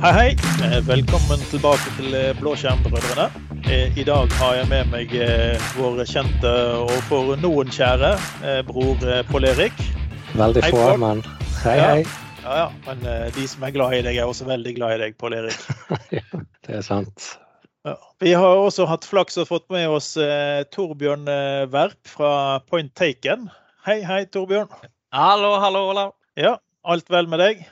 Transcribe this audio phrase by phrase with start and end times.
[0.00, 0.28] Hei, hei.
[0.64, 3.26] Eh, Velkommen tilbake til eh, Blåskjermbrødrene.
[3.68, 5.12] Eh, I dag har jeg med meg
[5.76, 8.14] vår kjente og for noen kjære
[8.68, 9.76] bror Pål Erik.
[10.38, 11.22] Veldig få, hei, men
[11.64, 11.92] hei, Ja.
[11.94, 12.04] hei.
[12.40, 13.02] Ja, ja, men
[13.36, 15.58] de som er glad i deg, er også veldig glad i deg, Pål Erik.
[16.64, 17.34] Det er sant.
[17.84, 17.94] Ja.
[18.20, 22.32] Vi har også hatt flaks og fått med oss eh, Torbjørn eh, Verp fra
[22.70, 23.48] Point Taken.
[23.86, 24.72] Hei, hei, Torbjørn.
[25.16, 26.14] Hallo, hallo, Olav.
[26.40, 26.56] Ja,
[26.88, 27.62] alt vel med deg?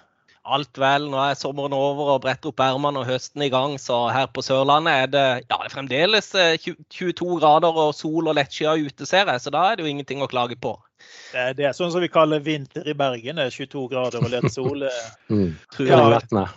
[0.57, 1.09] Alt vel.
[1.13, 3.77] Nå er sommeren over og bretter opp ermene og høsten i gang.
[3.83, 7.91] Så her på Sørlandet er det, ja, det er fremdeles eh, 20 22 grader og
[7.97, 9.43] sol og lettskia ute, ser jeg.
[9.45, 10.77] Så da er det jo ingenting å klage på.
[11.33, 13.39] Det er, det er sånn som vi kaller vinter i Bergen.
[13.43, 14.87] Er 22 grader og lett sol.
[14.89, 15.05] eh.
[15.29, 15.53] Mm.
[15.85, 16.49] Ja.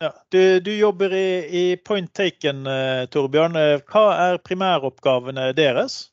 [0.00, 0.10] Ja.
[0.30, 3.56] Du, du jobber i, i Point Taken, eh, Torbjørn.
[3.58, 6.04] Eh, Hva er primæroppgavene deres?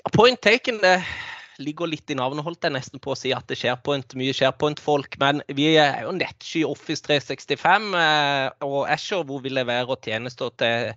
[0.00, 0.96] Ja, Point taken det
[1.60, 5.18] ligger litt i navnet, holdt jeg nesten på å si at det SharePoint, mye SharePoint-folk.
[5.22, 10.94] Men vi er jo nettsky Office 365 eh, og Asher, hvor vi leverer tjenester til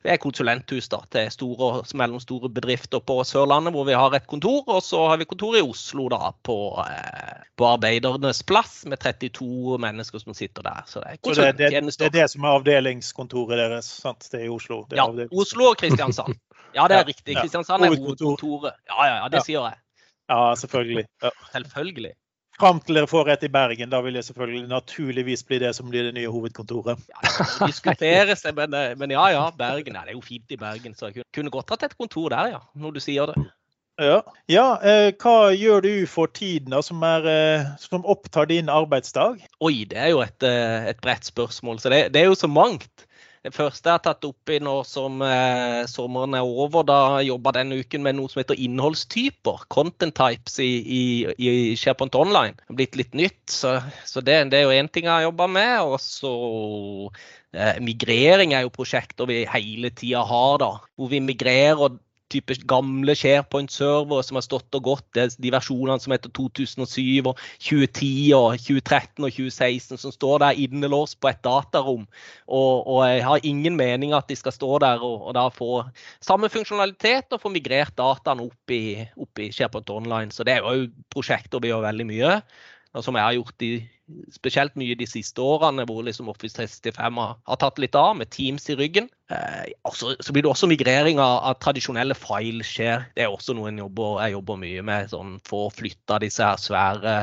[0.00, 4.24] vi er konsulenthus da, til store og mellomstore bedrifter på Sørlandet, hvor vi har et
[4.30, 4.62] kontor.
[4.72, 9.76] Og så har vi kontor i Oslo, da, på, eh, på Arbeidernes plass, med 32
[9.84, 10.88] mennesker som sitter der.
[10.88, 13.92] Så det er Så det, det, det er det som er avdelingskontoret deres?
[14.00, 14.24] sant?
[14.32, 14.86] Det er i Oslo?
[14.88, 16.40] Det er Ja, Oslo og Kristiansand.
[16.74, 17.36] Ja, det er riktig.
[17.36, 18.80] Kristiansand er hovedkontoret.
[18.88, 19.80] Ja, ja, ja, det sier jeg.
[20.30, 21.04] Ja, selvfølgelig.
[21.22, 21.30] Ja.
[21.52, 22.12] Selvfølgelig.
[22.60, 25.88] Fram til dere får et i Bergen, da vil det selvfølgelig naturligvis bli det som
[25.88, 27.00] blir det nye hovedkontoret.
[27.08, 29.96] Ja, det diskuteres, men, eh, men ja, ja, Bergen.
[29.96, 32.28] Ja, det er jo fint i Bergen, så jeg kunne- kunne godt hatt et kontor
[32.28, 32.60] der, ja.
[32.76, 33.46] Når du sier det.
[34.00, 38.68] Ja, ja eh, Hva gjør du for tiden da, som, er, eh, som opptar din
[38.68, 39.40] arbeidsdag?
[39.60, 41.80] Oi, det er jo et, eh, et bredt spørsmål.
[41.80, 43.06] Så det, det er jo så mangt.
[43.40, 47.54] Det første jeg har tatt opp i nå som eh, sommeren er over, da jobba
[47.56, 49.62] denne uken med noe som heter innholdstyper.
[49.72, 51.02] Content types i, i,
[51.40, 52.52] i SharePoint Online.
[52.58, 55.24] Det har blitt litt nytt, så, så det, det er jo én ting jeg har
[55.24, 55.72] jobba med.
[55.88, 56.34] Og så
[57.56, 60.74] eh, migrering er jo prosjekter vi hele tida har, da.
[61.00, 61.96] Hvor vi migrerer
[62.30, 67.26] type gamle SharePoint-servere som har stått og gått, det er de versjonene som heter 2007
[67.30, 67.34] og
[67.66, 72.06] 2010 og 2013 og 2016 som står der innelåst på et datarom.
[72.46, 75.82] Og, og jeg har ingen mening at de skal stå der og, og da få
[76.22, 80.30] samme funksjonalitet og få migrert dataene opp opp i SharePoint Online.
[80.32, 82.36] Så det er jo prosjekter vi gjør veldig mye.
[82.98, 83.74] Som jeg har gjort i,
[84.34, 88.32] spesielt mye de siste årene, hvor liksom Office 365 har, har tatt litt av, med
[88.34, 89.06] Teams i ryggen.
[89.30, 93.04] Eh, også, så blir det også migrering av, av tradisjonelle fileshare.
[93.14, 95.12] Det er også noe jobber, jeg jobber mye med.
[95.12, 97.14] sånn Få flytta disse her svære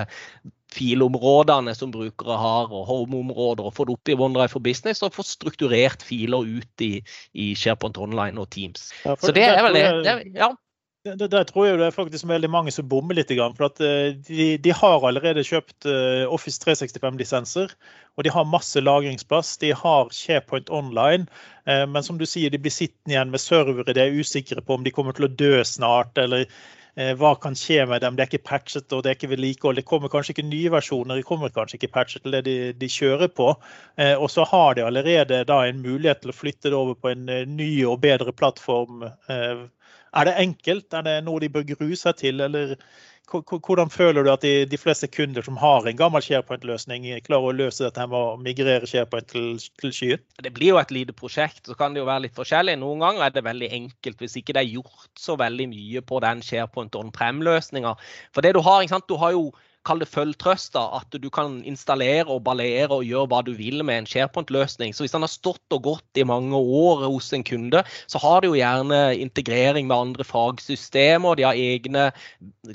[0.73, 5.15] filområdene som brukere har, og home-områder, og få det opp i OneDrive for Business, og
[5.15, 6.93] få strukturert filer ut i,
[7.33, 8.91] i SharePoint Online og Teams.
[9.05, 9.85] Ja, Så det er vel det.
[10.05, 10.51] det er, ja.
[11.15, 13.31] Der, der tror jeg det er faktisk veldig mange som bommer litt.
[13.57, 17.73] For at eh, de, de har allerede kjøpt eh, Office 365-lisenser.
[18.17, 19.55] Og de har masse lagringsplass.
[19.61, 21.27] De har SharePoint online.
[21.65, 24.77] eh, Men som du sier, de blir sittende igjen med servere de er usikre på
[24.79, 26.17] om de kommer til å dø snart.
[26.17, 26.49] Eller
[26.97, 28.15] hva kan skje med dem.
[28.17, 29.77] Det er ikke patchet og det er ikke vedlikehold.
[29.77, 31.19] Det kommer kanskje ikke nye versjoner.
[31.19, 33.51] De kommer kanskje ikke patchet til det de, de kjører på.
[34.01, 37.11] Eh, Og så har de allerede da en mulighet til å flytte det over på
[37.13, 39.05] en ny og bedre plattform.
[39.29, 39.67] eh,
[40.15, 40.87] er det enkelt?
[40.93, 42.41] Er det noe de bør grue seg til?
[42.43, 42.75] Eller
[43.27, 47.55] hvordan føler du at de, de fleste kunder som har en gammel SharePoint-løsning, klarer å
[47.55, 50.23] løse dette med å migrere SharePoint til, til skyen?
[50.43, 52.77] det blir jo et lite prosjekt, så kan det jo være litt forskjellig.
[52.79, 56.21] Noen ganger er det veldig enkelt hvis ikke det er gjort så veldig mye på
[56.23, 57.97] den SharePoint on-prem-løsninga.
[58.31, 59.09] For det du har, ikke sant?
[59.11, 59.49] du har jo
[59.87, 64.03] Kall det følgetrøst, at du kan installere og ballere og gjøre hva du vil med
[64.03, 64.93] en SharePoint-løsning.
[64.93, 68.41] Så hvis den har stått og gått i mange år hos en kunde, så har
[68.41, 71.39] de jo gjerne integrering med andre fagsystemer.
[71.39, 72.09] De har egne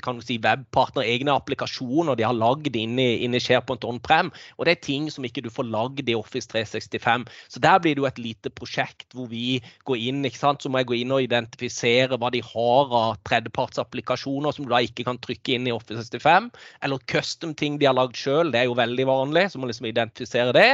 [0.03, 4.31] kan du si, webpartner, egne applikasjoner de har lagd inn i SharePoint on-prem.
[4.57, 7.27] Og det er ting som ikke du får lagd i Office 365.
[7.53, 10.63] Så der blir det jo et lite prosjekt hvor vi går inn, ikke sant?
[10.63, 14.81] så må jeg gå inn og identifisere hva de har av tredjepartsapplikasjoner som du da
[14.83, 16.49] ikke kan trykke inn i Office 65.
[16.83, 19.47] Eller custom-ting de har lagd sjøl, det er jo veldig vanlig.
[19.51, 20.69] Så må liksom identifisere det.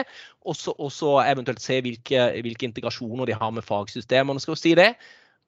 [0.45, 4.41] Og så eventuelt se hvilke, hvilke integrasjoner de har med fagsystemene.
[4.43, 4.93] Skal vi si det?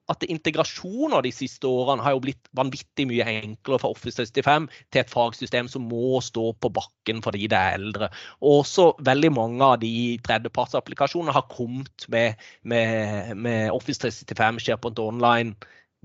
[0.10, 5.01] at integrasjoner de siste årene har jo blitt vanvittig mye enklere fra Office 65 til
[5.01, 8.10] et fagsystem som må stå på bakken fordi det er eldre.
[8.42, 9.94] Og også veldig mange av de
[10.25, 15.56] tredjepartsapplikasjonene har kommet med, med, med Office 365, SharePoint Online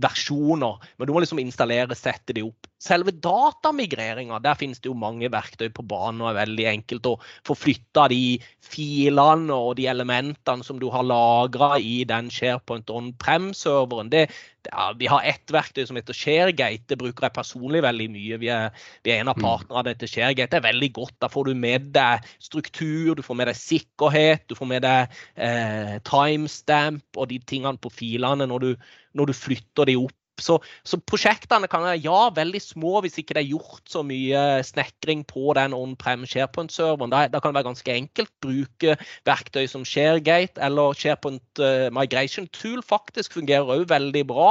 [0.02, 0.82] versjoner.
[0.98, 5.30] Men du må liksom installere, sette de opp selve datamigreringa, der finnes det jo mange
[5.32, 7.14] verktøy på banen og er veldig enkelt å
[7.46, 14.12] få flytta de filene og de elementene som du har lagra i den SharePoint on-prem-serveren.
[14.66, 16.84] Ja, vi har ett verktøy som heter ShareGate.
[16.90, 18.40] Det bruker jeg personlig veldig mye.
[18.42, 19.46] Vi er, vi er en av mm.
[19.46, 20.52] partnerne til ShareGate.
[20.52, 21.16] Det er veldig godt.
[21.22, 25.18] Da får du med deg struktur, du får med deg sikkerhet, du får med deg
[25.40, 30.58] eh, timestamp og de tingene på filene når du, når du flytter de opp så,
[30.84, 35.24] så, prosjektene kan være ja, veldig små hvis ikke det er gjort så mye snekring
[35.28, 37.12] på den on-prem SharePoint-serveren.
[37.12, 38.32] Da, da, kan det være ganske enkelt.
[38.44, 38.96] Bruke
[39.28, 44.50] verktøy som ShareGate eller SharePoint uh, Migration Tool faktisk fungerer òg veldig bra.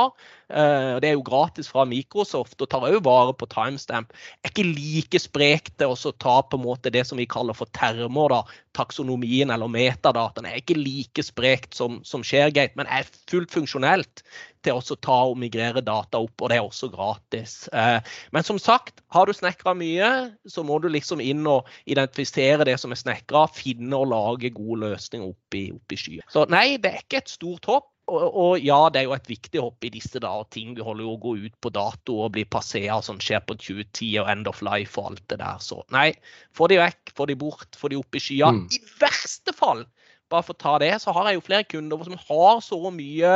[0.49, 4.13] Uh, det er jo gratis fra Microsoft og tar òg vare på timestamp.
[4.41, 7.69] Er ikke like sprekt til å ta på en måte det som vi kaller for
[7.77, 8.41] termer, da,
[8.77, 10.49] taksonomien eller metadataen.
[10.49, 14.25] Er ikke like sprekt som, som ShareGate, men er fullt funksjonelt
[14.65, 17.55] til å ta og migrere data opp, og det er også gratis.
[17.73, 17.97] Eh,
[18.35, 20.11] men som sagt, har du snekra mye,
[20.49, 24.81] så må du liksom inn og identifisere det som er snekra, finne og lage gode
[24.85, 26.29] løsninger oppi, oppi skyen.
[26.31, 27.91] Så nei, det er ikke et stort hopp.
[28.05, 30.45] Og, og, ja, det er jo et viktig hopp i disse dager.
[30.53, 34.11] Ting holder jo å gå ut på dato og bli passert, som skjer på 2010
[34.21, 35.63] og end of life og alt det der.
[35.63, 36.11] Så nei,
[36.53, 38.51] få de vekk, få de bort, få de opp i skya.
[38.53, 38.67] Mm.
[38.69, 39.81] I verste fall,
[40.29, 43.33] bare for å ta det, så har jeg jo flere kunder som har så mye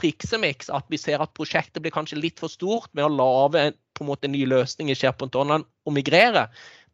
[0.00, 4.04] triksemiks at vi ser at prosjektet blir kanskje litt for stort med å lage på
[4.04, 6.46] en måte en ny løsning i SharePoint og migrere.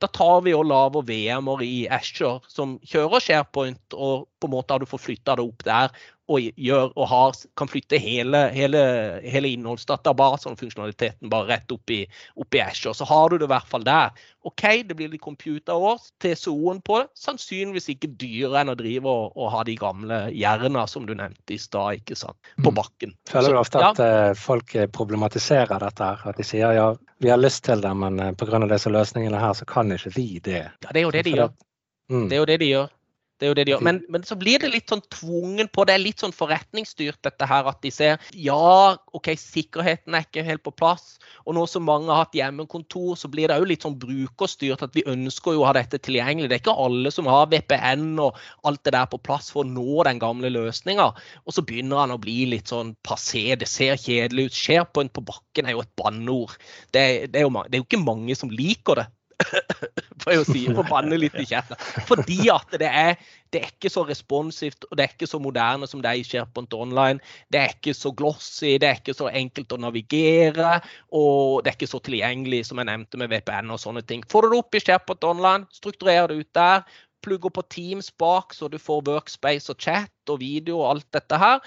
[0.02, 4.74] Da tar vi og lager VM-er i Asher som kjører SharePoint, og på en måte
[4.74, 5.94] har du flytta det opp der
[6.28, 8.80] og, gjør, og har, kan flytte hele, hele,
[9.24, 12.02] hele innholdsdatabasen og funksjonaliteten bare rett opp i,
[12.36, 12.94] opp i Azure.
[12.96, 14.12] Så har du det i hvert fall der.
[14.48, 17.08] OK, det blir litt computerår, TCO-en på det.
[17.18, 21.56] Sannsynligvis ikke dyrere enn å drive og, og ha de gamle jerna som du nevnte
[21.56, 22.76] i stad, ikke sant, på mm.
[22.76, 23.16] bakken.
[23.30, 24.10] Føler du ofte at ja.
[24.28, 26.28] Eh, folk problematiserer dette her?
[26.28, 26.90] At de sier ja,
[27.24, 28.60] vi har lyst til det, men eh, pga.
[28.68, 30.66] disse løsningene her, så kan ikke vi det.
[30.84, 31.56] Ja, det er jo det de gjør.
[32.08, 32.28] Mm.
[32.28, 32.94] Det er jo det de gjør.
[33.38, 33.82] Det er jo det de gjør.
[33.86, 35.84] Men, men, så blir det litt sånn tvungen på.
[35.86, 37.68] Det er litt sånn forretningsstyrt, dette her.
[37.70, 41.16] At de ser ja, OK, sikkerheten er ikke helt på plass.
[41.46, 44.82] Og nå som mange har hatt hjemmekontor, så blir det òg litt sånn brukerstyrt.
[44.82, 46.50] At vi ønsker jo å ha dette tilgjengelig.
[46.50, 49.70] Det er ikke alle som har VPN og alt det der på plass for å
[49.70, 51.12] nå den gamle løsninga.
[51.46, 53.52] Og så begynner han å bli litt sånn passé.
[53.60, 54.58] Det ser kjedelig ut.
[54.58, 56.58] SharePoint på bakken er jo et banneord.
[56.90, 59.06] Det, det, det er jo ikke mange som liker det.
[60.48, 61.78] si, for å banne litt i kjeften.
[62.08, 63.16] Fordi at det er,
[63.54, 66.26] det er ikke så responsivt og det er ikke så moderne som det er i
[66.26, 67.22] SharePoint Online.
[67.52, 70.78] Det er ikke så glossy, det er ikke så enkelt å navigere,
[71.16, 74.24] og det er ikke så tilgjengelig som jeg nevnte med VPN og sånne ting.
[74.30, 76.88] Får du det opp i SharePoint Online, strukturerer det ut der,
[77.24, 81.40] plugger på Teams bak så du får workspace og chat og video og alt dette
[81.40, 81.58] her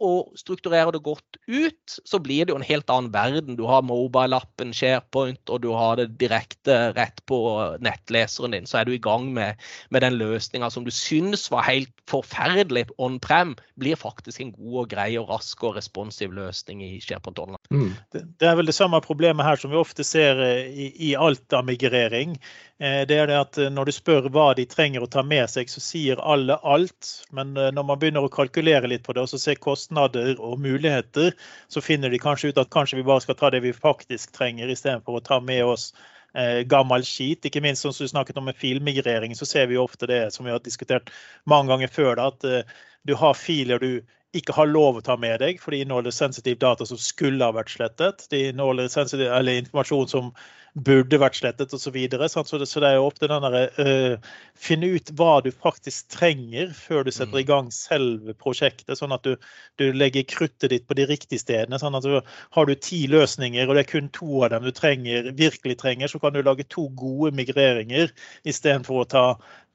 [0.00, 3.56] og strukturerer det godt ut, så blir det jo en helt annen verden.
[3.58, 7.40] Du har mobile-appen SharePoint, og du har det direkte rett på
[7.84, 8.68] nettleseren din.
[8.68, 9.60] Så er du i gang med,
[9.90, 14.90] med den løsninga som du syns var helt forferdelig on-prem, blir faktisk en god og
[14.90, 17.60] grei og rask og responsiv løsning i SharePoint Online.
[17.70, 17.92] Mm.
[18.12, 21.14] Det, det er vel det samme problemet her som vi ofte ser eh, i, i
[21.16, 22.36] alt av migrering.
[22.80, 25.48] Eh, det er det at eh, Når du spør hva de trenger å ta med
[25.52, 27.12] seg, så sier alle alt.
[27.36, 31.32] Men når man begynner å kalkulere litt på det og så ser kostnader og muligheter,
[31.68, 34.68] så finner de kanskje ut at kanskje vi bare skal ta det vi faktisk trenger,
[34.68, 35.92] istedenfor å ta med oss
[36.34, 37.44] eh, gammel skit.
[37.44, 40.52] Ikke minst som du snakket om med filmigrering, så ser vi ofte det som vi
[40.52, 41.10] har diskutert
[41.44, 44.02] mange ganger før, da, at eh, du har filer du
[44.32, 47.50] ikke har lov å ta med deg, for de inneholder sensitiv data som skulle ha
[47.50, 48.28] vært slettet.
[48.30, 50.30] De inneholder informasjon som
[50.74, 51.90] burde vært slettet osv.
[51.90, 55.10] Så, videre, så, det, så det er jo opp til den derre uh, Finne ut
[55.16, 57.48] hva du faktisk trenger før du setter i mm.
[57.48, 59.34] gang selve prosjektet, sånn at du,
[59.80, 61.80] du legger kruttet ditt på de riktige stedene.
[61.80, 62.20] sånn at du,
[62.54, 66.12] Har du ti løsninger, og det er kun to av dem du trenger, virkelig trenger,
[66.12, 68.12] så kan du lage to gode migreringer
[68.44, 69.24] istedenfor å ta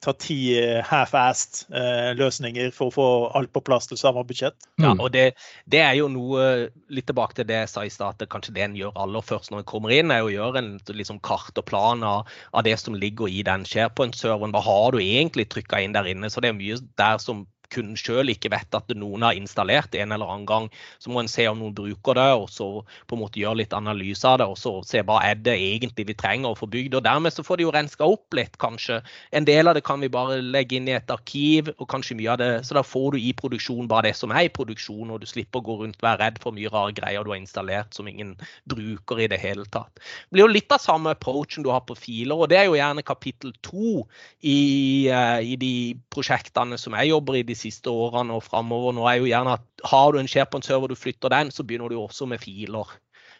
[0.05, 4.57] ta ti eh, half-assed eh, løsninger for å få alt på plass til samme budsjett.
[4.77, 5.01] Ja, mm.
[5.01, 5.25] og det,
[5.71, 8.65] det, er jo noe litt tilbake til det jeg sa i stad, at kanskje det
[8.67, 11.65] en gjør aller først når en kommer inn, er å gjøre en liksom, kart og
[11.69, 14.53] plan av, av, det som ligger i den SharePoint-serveren.
[14.53, 16.29] Hva har du egentlig trykka inn der inne?
[16.29, 20.15] Så det er mye der som kunden sjøl ikke vet at noen har installert en
[20.15, 20.69] eller annen gang.
[20.99, 22.69] Så må en se om noen bruker det, og så
[23.07, 24.49] på en måte gjøre litt analyse av det.
[24.51, 26.97] Og så se hva er det egentlig vi trenger å få bygd.
[26.97, 29.01] Og dermed så får de jo renska opp litt, kanskje.
[29.35, 32.31] En del av det kan vi bare legge inn i et arkiv, og kanskje mye
[32.33, 35.21] av det Så da får du i produksjon bare det som er i produksjon, og
[35.21, 37.93] du slipper å gå rundt og være redd for mye rare greier du har installert
[37.95, 38.35] som ingen
[38.69, 39.91] bruker i det hele tatt.
[39.99, 42.77] Det blir jo litt av samme approachen du har på filer, og det er jo
[42.77, 44.05] gjerne kapittel to
[44.41, 45.73] i, uh, i de
[46.13, 47.45] prosjektene som jeg jobber i.
[47.45, 47.55] de
[47.89, 51.51] årene og framover nå er jo gjerne at har du en SharePoint-server du flytter den,
[51.51, 52.85] så begynner du også med filer.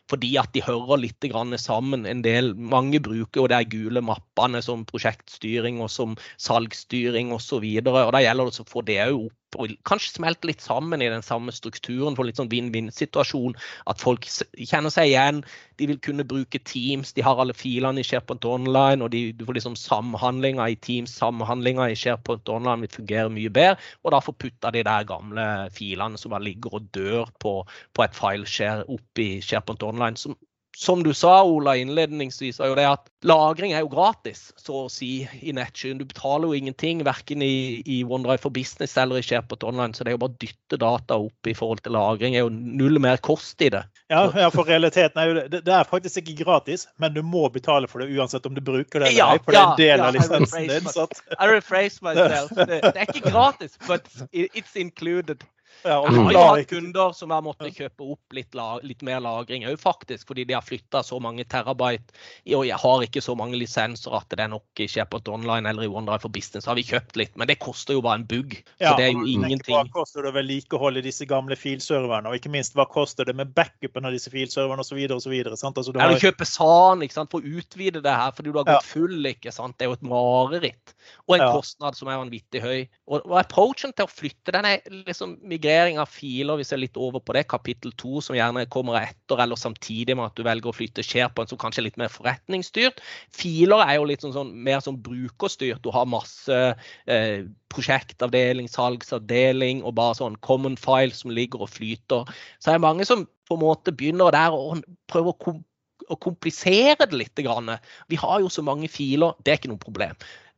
[0.10, 1.26] fordi at de hører litt
[1.58, 2.06] sammen.
[2.06, 7.82] En del, mange bruker jo de gule mappene som prosjektstyring og som salgsstyring osv.
[7.82, 11.54] Da gjelder det å få det opp og kanskje smelte litt sammen i den samme
[11.56, 13.56] strukturen for litt sånn vinn-vinn-situasjon.
[13.92, 15.42] At folk kjenner seg igjen.
[15.80, 17.14] De vil kunne bruke Teams.
[17.16, 19.04] De har alle filene i SharePoint Online.
[19.04, 23.52] og de, Du får liksom samhandlinger i Teams, samhandlinger i SharePoint Online vil fungere mye
[23.52, 23.80] bedre.
[24.04, 27.62] Og da får putta de der gamle filene som bare ligger og dør på,
[27.94, 30.18] på et fileshare opp i SharePoint Online.
[30.18, 30.38] som
[30.78, 34.90] som du sa, Ola, innledningsvis, er jo det at lagring er jo gratis, så å
[34.92, 36.02] si, i nettskyen.
[36.02, 39.96] Du betaler jo ingenting, verken i, i OneDrive for Business eller i SharePoint Online.
[39.96, 42.36] Så det er jo bare å dytte data opp i forhold til lagring.
[42.36, 43.86] Det er jo null mer kost i det.
[44.12, 47.48] Ja, ja for realiteten er jo det, det er faktisk ikke gratis, men du må
[47.54, 49.42] betale for det uansett om du bruker det eller ja, ei.
[49.48, 50.92] For det er en del ja, av lisensen din.
[51.40, 52.52] I rephrase myself.
[52.56, 55.48] Det, det er ikke gratis, but it's included.
[55.84, 58.56] Ja, jeg har jo hatt kunder som har måttet kjøpe opp litt,
[58.86, 60.28] litt mer lagring òg, faktisk.
[60.30, 62.16] Fordi de har flytta så mange terabyte.
[62.56, 65.86] Og jeg har ikke så mange lisenser at det er nok i Shepard Online eller
[65.86, 66.66] i OneDrive for Business.
[66.70, 68.58] har vi kjøpt litt, men det koster jo bare en bugg.
[68.80, 69.76] Så det er jo ingenting.
[69.76, 72.32] Hva koster det å vedlikeholde disse gamle filserverne?
[72.32, 75.02] Og ikke minst, hva koster det med backupen av disse filserverne osv.
[75.16, 76.18] Altså, du har...
[76.22, 78.94] kjøper SAN ikke sant, for å utvide det her fordi du har gått ja.
[78.96, 79.20] full.
[79.30, 79.78] ikke sant?
[79.78, 80.96] Det er jo et mareritt.
[81.28, 81.52] Og en ja.
[81.54, 82.86] kostnad som er vanvittig høy.
[83.06, 86.78] Og, og approachen til å flytte den er liksom migrere integrering av filer, hvis jeg
[86.78, 90.38] er litt over på det, kapittel to, som gjerne kommer etter eller samtidig med at
[90.38, 93.02] du velger å flytte SharePoint, som kanskje er litt mer forretningsstyrt.
[93.34, 95.82] Filer er jo litt sånn, sånn mer sånn brukerstyrt.
[95.84, 96.60] Du har masse
[97.08, 102.30] eh, prosjektavdeling, salgsavdeling og bare sånn common file som ligger og flyter.
[102.60, 105.62] Så det er mange som på en måte begynner der og prøver å
[106.06, 107.40] å komplisere det litt.
[107.42, 110.14] Vi har jo så mange filer, det er ikke noe problem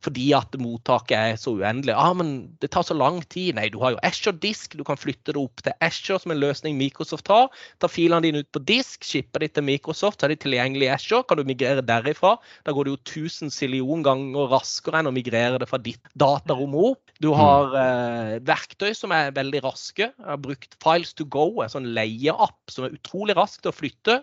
[0.06, 1.96] fordi at mottaket er så uendelig.
[1.98, 3.56] Ah, men det tar så lang tid.
[3.58, 4.75] Nei, du har jo Azure Disk.
[4.77, 7.50] Du kan flytte det opp til Azure som en løsning Microsoft har.
[7.82, 10.94] Ta filene dine ut på disk, shipper de til Microsoft, så er de tilgjengelige i
[10.94, 11.24] Azure.
[11.27, 12.36] Kan du migrere derifra?
[12.68, 16.77] Da går det jo 1000 sillion ganger raskere enn å migrere det fra ditt datarom
[16.77, 17.01] opp.
[17.24, 20.12] Du har eh, verktøy som er veldig raske.
[20.12, 24.22] Jeg har brukt Files to Go, en sånn leieapp som er utrolig raskt å flytte.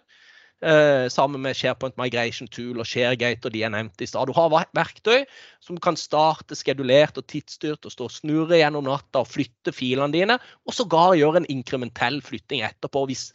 [0.64, 4.30] Eh, sammen med SharePoint Migration Tool og ShareGate og de jeg nevnte i stad.
[4.30, 5.26] Du har verktøy
[5.60, 10.08] som kan starte skedulert og tidsstyrt og stå og snurre gjennom natta og flytte filene
[10.14, 13.04] dine, og sågar gjøre en inkrementell flytting etterpå.
[13.10, 13.26] Hvis,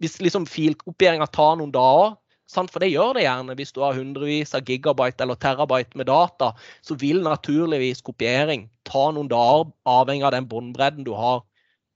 [0.00, 2.16] hvis liksom filkopieringa tar noen dager?
[2.56, 3.58] For det gjør det gjerne.
[3.58, 9.10] Hvis du har hundrevis av gigabyte eller terabyte med data, så vil naturligvis kopiering ta
[9.12, 11.42] noen dager, avhengig av den båndbredden du har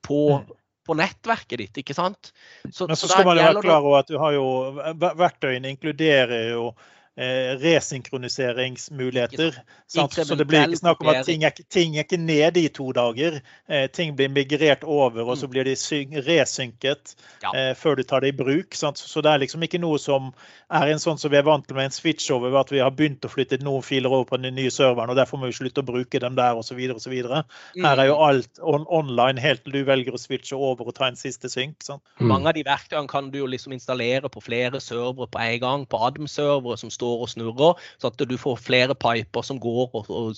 [0.04, 1.82] på, mm på nettverket ditt.
[1.82, 2.32] ikke sant?
[2.70, 4.46] Så, Men så, skal man jo være klar over at du har jo
[4.98, 6.72] verktøyene inkluderer jo
[7.16, 9.56] eh, resynkroniseringsmuligheter.
[9.86, 12.92] Så det blir ikke snakk om at ting er, ting er ikke nede i to
[12.96, 13.40] dager.
[13.68, 15.52] Eh, ting blir migrert over, og så mm.
[15.52, 15.76] blir de
[16.26, 17.14] resynket
[17.54, 18.74] eh, før du tar det i bruk.
[18.78, 18.98] Sant?
[18.98, 20.32] Så det er liksom ikke noe som
[20.72, 22.94] er en sånn som vi er vant til med en switchover, ved at vi har
[22.96, 25.84] begynt å flytte noen filer over på den nye serveren, og derfor må vi slutte
[25.84, 26.80] å bruke dem der osv.
[26.96, 27.12] osv.
[27.12, 27.44] Her
[27.76, 28.24] er jo mm.
[28.28, 31.82] alt on online helt til du velger å switche over og ta en siste synk.
[31.84, 32.02] Sant?
[32.20, 35.86] Mange av de verktøyene kan du jo liksom installere på flere servere på en gang,
[35.88, 39.98] på Adm-servere som står står og snurrer, så at du får flere piper som går
[39.98, 40.32] og, og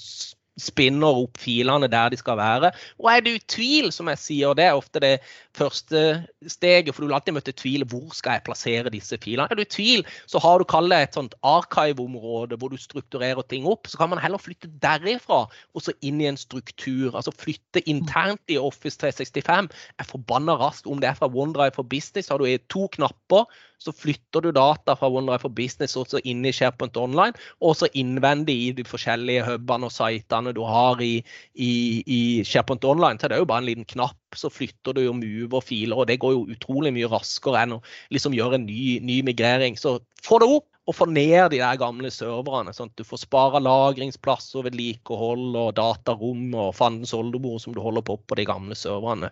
[0.61, 2.70] spinner opp filene der de skal være.
[3.02, 5.14] Og er du i tvil, som jeg sier, det er ofte det
[5.56, 6.04] første
[6.50, 9.49] steget, for du vil alltid møte tvil hvor skal jeg plassere disse filene.
[9.50, 13.66] Er du i tvil, så har du kalt et sånt archive-område hvor du strukturerer ting
[13.70, 13.90] opp.
[13.90, 17.14] Så kan man heller flytte derifra og så inn i en struktur.
[17.14, 20.87] Altså flytte internt i Office 365 er forbanna raskt.
[20.87, 23.49] Om det er fra OneDrive for Business, har du to knapper
[23.84, 27.90] så flytter du data fra OneDrive for Business også inn i SharePoint Online, og også
[28.00, 31.14] innvendig i de forskjellige hubene og sitene du har i,
[31.54, 31.72] i,
[32.04, 33.20] i SharePoint Online.
[33.20, 36.10] Så det er jo bare en liten knapp, så flytter du og mover filer, og
[36.10, 37.82] det går jo utrolig mye raskere enn å
[38.14, 39.78] liksom gjøre en ny, ny migrering.
[39.80, 42.72] Så få det opp, og få ned de der gamle serverne.
[42.76, 47.80] sånn at Du får spare lagringsplass og vedlikehold og datarom og fandens oldemor som du
[47.80, 49.30] holder på på de gamle serverne.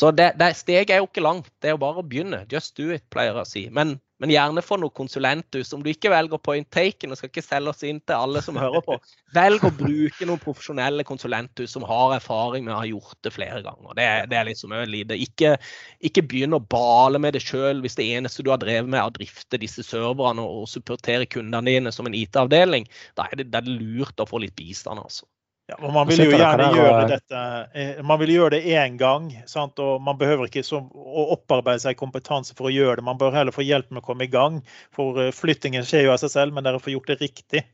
[0.00, 1.52] Så det, det steget er jo ikke langt.
[1.60, 2.46] Det er jo bare å begynne.
[2.50, 3.66] Just do it, pleier jeg å si.
[3.68, 5.72] Men men gjerne få noe konsulenthus.
[5.74, 8.58] Om du ikke velger point taken, og skal ikke selge oss inn til alle som
[8.60, 8.96] hører på,
[9.34, 13.60] velg å bruke noen profesjonelle konsulenthus som har erfaring med å ha gjort det flere
[13.66, 13.98] ganger.
[13.98, 15.18] Det, det er liksom lite.
[15.26, 15.56] Ikke,
[16.04, 19.10] ikke begynn å bale med det sjøl hvis det eneste du har drevet med er
[19.10, 22.86] å drifte disse serverne og supportere kundene dine som en IT-avdeling.
[23.18, 25.26] Da er det, lurt å få litt bistand, altså.
[25.64, 27.42] Ja, og man vil jo gjerne gjøre dette
[27.72, 29.30] eh, man vil gjøre det én gang.
[29.48, 29.80] Sant?
[29.80, 33.06] og Man behøver ikke så, å opparbeide seg kompetanse for å gjøre det.
[33.06, 34.60] Man bør heller få hjelp med å komme i gang.
[34.92, 37.64] For eh, Flyttingen skjer jo av seg selv, men dere får gjort det riktig.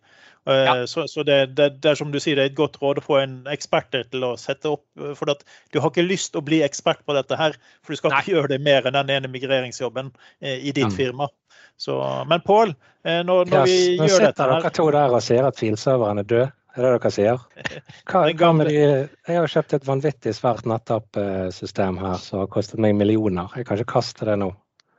[0.48, 0.86] Ja.
[0.88, 3.02] Så, så det, det, det, er som du sier, det er et godt råd å
[3.04, 4.86] få en ekspert til å sette opp.
[5.18, 8.14] For du har ikke lyst til å bli ekspert på dette her, for du skal
[8.14, 8.22] Nei.
[8.22, 10.08] ikke gjøre det mer enn den ene migreringsjobben
[10.40, 10.96] i ditt mm.
[10.96, 11.28] firma.
[11.76, 11.98] Så,
[12.30, 12.72] men Pål,
[13.04, 15.60] når, når yes, vi gjør dette her Nå sitter dere to der og sier at
[15.60, 16.56] filserveren er død.
[16.76, 17.44] Er det dere sier?
[18.10, 22.94] Hva, hva de, jeg har kjøpt et vanvittig svært nettappsystem her som har kostet meg
[22.98, 23.50] millioner.
[23.58, 24.52] Jeg kan ikke kaste det nå.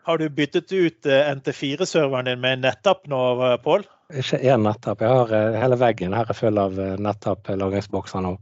[0.04, 3.86] Har du byttet ut eh, NT4-serveren din med nettapp nå, eh, Pål?
[4.18, 5.04] Ikke én nettapp.
[5.04, 8.34] Jeg har eh, Hele veggen her er full av nettapp-lagringsbokser nå.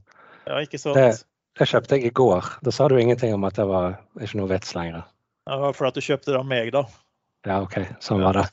[0.48, 0.98] Ja, ikke sant.
[0.98, 1.20] Det,
[1.60, 2.48] det, kjøpte jeg i går.
[2.66, 5.04] Da sa du ingenting om at det var ikke noe vits lenger.
[5.50, 6.88] Ja, for at du kjøpte det av meg, da.
[7.48, 7.78] Ja, OK.
[8.04, 8.48] Sånn var det.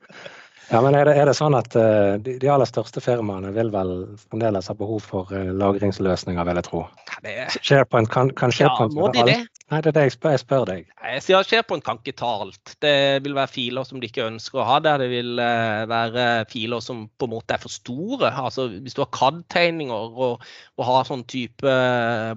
[0.70, 3.70] Ja, men er det, er det sånn at uh, de, de, aller største firmaene vil
[3.70, 3.92] vel
[4.26, 6.80] fremdeles ha behov for uh, lagringsløsninger, vil jeg tro?
[7.22, 7.36] Det...
[7.60, 9.38] SharePoint, kan, kan SharePoint ja, må de det?
[9.66, 10.90] Nei, det er det jeg spør, jeg spør deg.
[11.02, 12.74] Jeg sier SharePoint kan ikke ta alt.
[12.82, 12.94] Det
[13.24, 15.02] vil være filer som de ikke ønsker å ha der.
[15.02, 18.30] Det vil uh, være filer som på en måte er for store.
[18.30, 20.44] Altså, hvis du har CAD-tegninger og,
[20.78, 21.78] og, har sånn type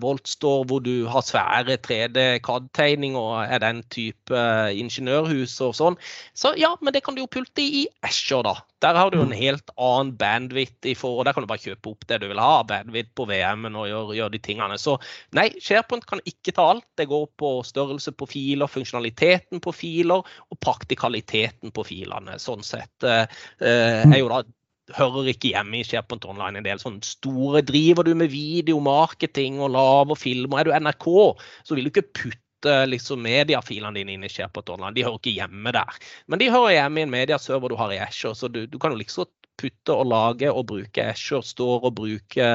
[0.01, 6.00] Voltstore hvor du har svære 3D-CAD-tegninger og er den type ingeniørhus og sånn,
[6.33, 7.86] så ja, men det kan du jo pulte i
[8.19, 8.57] Asher, da.
[8.83, 12.05] Der har du en helt annen bandwidth i forhold, der kan du bare kjøpe opp
[12.09, 12.61] det du vil ha.
[12.67, 14.77] Bandwidth på VM-en og gjøre, gjør de tingene.
[14.79, 14.97] Så
[15.35, 16.88] nei, SharePoint kan ikke ta alt.
[16.99, 22.39] Det går på størrelse på filer, funksjonaliteten på filer og praktikaliteten på filene.
[22.41, 23.25] Sånn sett eh,
[23.59, 24.43] eh er jo da
[24.97, 26.59] hører ikke hjemme i SharePoint Online.
[26.59, 31.09] En del sånne store Driver du med videomarketing og laver filmer, er du NRK,
[31.63, 32.49] så vil du ikke putte
[32.89, 34.95] liksom mediafilene dine inn i SharePoint Online.
[34.95, 35.99] De hører ikke hjemme der.
[36.27, 38.95] Men de hører hjemme i en mediaserver du har i Asher, så du, du kan
[38.95, 42.47] jo liksom putte og lage og bruke Asher Store og bruke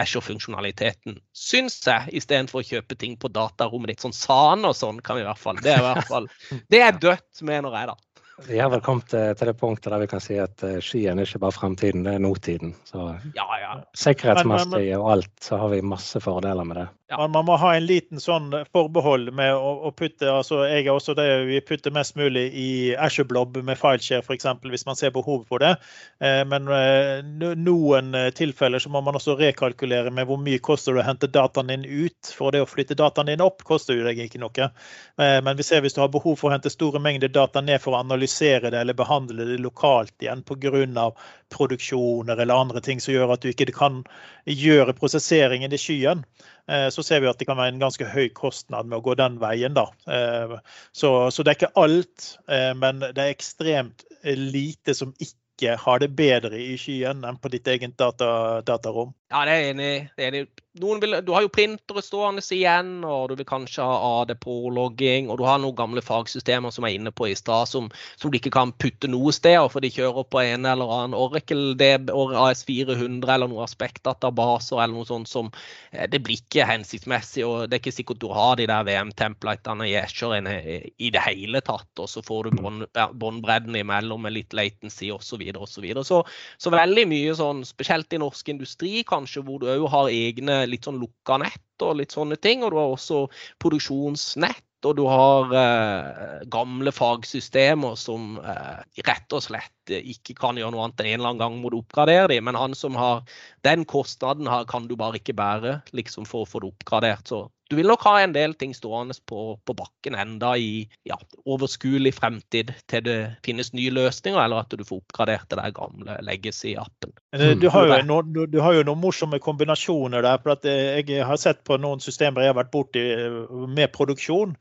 [0.00, 4.04] Asher-funksjonaliteten, syns jeg, istedenfor å kjøpe ting på datarommet ditt.
[4.04, 5.60] Sånn Sane og sånn kan vi i hvert fall.
[5.62, 6.30] Det er i hvert fall
[6.72, 8.05] det er dødt, mener jeg, da.
[8.44, 11.24] Vi har vel kommet til det punktet der vi kan si at eh, skyen er
[11.24, 12.74] ikke bare fremtiden, det er nåtiden.
[12.84, 13.70] Så ja, ja.
[13.96, 16.86] sikkerhetsmessig og alt, så har vi masse fordeler med det.
[17.08, 17.16] Ja.
[17.22, 20.90] Man, man, må ha en liten sånn forbehold med å, å putte altså jeg er
[20.90, 24.48] også det, Vi putter mest mulig i Asher Blob med fileshare f.eks.
[24.66, 25.76] hvis man ser behov for det.
[26.20, 27.22] Eh, men eh,
[27.56, 31.72] noen tilfeller så må man også rekalkulere med hvor mye koster det å hente dataen
[31.72, 32.34] din ut.
[32.36, 34.68] For det å flytte dataen din opp koster jo deg ikke noe.
[35.16, 37.94] Men vi ser hvis du har behov for å hente store mengder data ned for
[37.94, 41.12] å analysere analysere det eller behandle det lokalt igjen pga.
[41.48, 44.04] produksjoner eller andre ting som gjør at du ikke kan
[44.46, 46.24] gjøre prosesseringen i skyen,
[46.68, 49.14] eh, så ser vi at det kan være en ganske høy kostnad med å gå
[49.14, 49.74] den veien.
[49.74, 49.86] Da.
[50.08, 50.58] Eh,
[50.92, 56.00] så, så det er ikke alt, eh, men det er ekstremt lite som ikke har
[56.00, 59.14] det bedre i skyen enn på ditt eget data, datarom.
[59.30, 60.46] Ja, det er jeg enig i
[60.80, 65.30] vil, du har jo printere stående igjen, og du vil kanskje ha AD-pålogging.
[65.30, 68.38] Og du har noen gamle fagsystemer som er inne på i stad, som, som, du
[68.38, 73.50] ikke kan putte noe sted, for de kjører på en eller annen Oracle AS400 eller
[73.50, 75.50] noen aspektdatabaser eller noe sånt som
[75.92, 79.88] eh, Det blir ikke hensiktsmessig, og det er ikke sikkert du har de der VM-templatene
[79.88, 81.88] i Azure i det hele tatt.
[82.02, 82.86] Og så får du
[83.16, 85.24] båndbredden imellom med litt latency osv.
[85.46, 86.04] Så, og så, videre.
[86.04, 86.22] så
[86.58, 90.86] Så veldig mye sånn, spesielt i norsk industri kanskje, hvor du òg har egne litt
[90.86, 92.64] sånn lukka nett og litt sånne ting.
[92.64, 93.26] Og du har også
[93.62, 94.62] produksjonsnett.
[94.86, 100.84] Og du har eh, gamle fagsystemer som eh, rett og slett ikke kan gjøre noe
[100.84, 102.46] annet enn en eller annen gang må du oppgradere dem.
[102.46, 103.24] Men han som har
[103.66, 107.26] den kostnaden, her, kan du bare ikke bære liksom for å få det oppgradert.
[107.32, 111.18] Så du vil nok ha en del ting stående på, på bakken enda i ja,
[111.48, 116.18] overskuelig fremtid til det finnes nye løsninger, eller at du får oppgradert det der gamle
[116.26, 117.14] legacy-appen.
[117.60, 120.38] Du, har jo noen, du har jo noen morsomme kombinasjoner der.
[120.42, 123.90] for at eh, Jeg har sett på noen systemer jeg har vært borti eh, med
[123.94, 124.54] produksjon.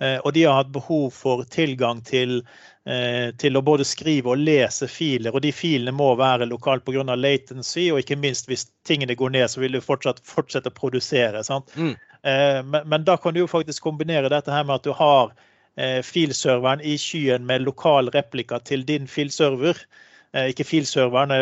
[0.00, 2.40] Eh, og de har hatt behov for tilgang til,
[3.38, 5.34] til, å både skrive og lese filer.
[5.36, 7.04] Og de filene må være lokalt pga.
[7.14, 11.44] latency, og ikke minst hvis tingene går ned, så vil du fortsatt fortsette å produsere.
[11.76, 11.92] Mm.
[12.24, 15.30] Men, men, da kan du jo faktisk kombinere dette her med at du har
[15.76, 19.76] eh, filserveren i skyen med lokal replika til din filserver.
[20.32, 21.32] Eh, ikke filserveren,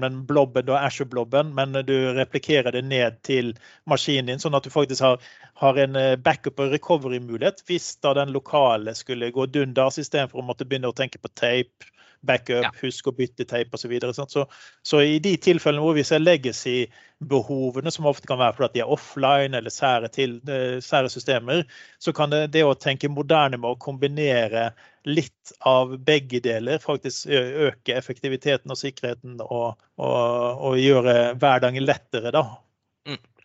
[0.00, 3.50] men blobben, da Asher-blobben, men du replikerer det ned til
[3.90, 5.18] maskinen din, sånn at du faktisk har,
[5.62, 10.68] har en backup- og recovery-mulighet hvis da den lokale skulle gå dundas istedenfor å måtte
[10.68, 11.90] begynne å tenke på tape
[12.26, 12.72] backup, ja.
[12.82, 13.86] husk å bytte teip osv.
[13.86, 14.46] Så, videre, så,
[14.86, 18.92] så i de tilfellene hvor vi ser legacy-behovene, som ofte kan være fordi de er
[18.96, 21.64] offline eller sære, til, eh, sære systemer,
[22.02, 24.70] så kan det, det, å tenke moderne med å kombinere
[25.06, 32.34] litt av begge deler faktisk øke effektiviteten og sikkerheten og, og, og gjøre hverdagen lettere.
[32.34, 32.48] da.